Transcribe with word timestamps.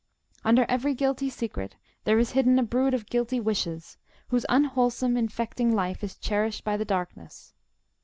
Under 0.43 0.65
every 0.67 0.95
guilty 0.95 1.29
secret 1.29 1.75
there 2.05 2.17
is 2.17 2.31
hidden 2.31 2.57
a 2.57 2.63
brood 2.63 2.95
of 2.95 3.05
guilty 3.05 3.39
wishes, 3.39 3.97
whose 4.29 4.47
unwholesome 4.49 5.15
infecting 5.15 5.75
life 5.75 6.03
is 6.03 6.17
cherished 6.17 6.63
by 6.63 6.75
the 6.75 6.85
darkness. 6.85 7.53